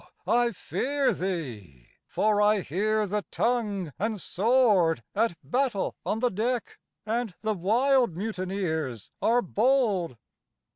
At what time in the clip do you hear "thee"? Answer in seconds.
1.13-1.89